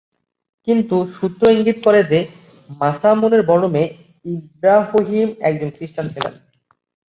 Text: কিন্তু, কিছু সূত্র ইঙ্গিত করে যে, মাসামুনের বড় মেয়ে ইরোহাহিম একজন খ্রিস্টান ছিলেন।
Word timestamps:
কিন্তু, 0.67 0.95
কিছু 0.97 1.15
সূত্র 1.17 1.51
ইঙ্গিত 1.51 1.77
করে 1.83 2.03
যে, 2.03 2.19
মাসামুনের 2.69 3.41
বড় 3.47 3.63
মেয়ে 3.67 3.89
ইরোহাহিম 4.25 5.29
একজন 5.41 5.69
খ্রিস্টান 5.69 6.07
ছিলেন। 6.09 6.33